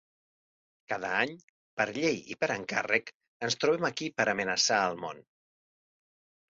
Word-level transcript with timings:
Cada 0.93 1.11
any, 1.17 1.35
per 1.81 1.87
llei 1.99 2.17
i 2.35 2.39
per 2.45 2.51
encàrrec, 2.55 3.15
ens 3.49 3.61
trobem 3.65 3.89
aquí 3.93 4.13
per 4.19 4.31
amenaçar 4.37 4.83
el 4.93 5.03
món. 5.05 5.27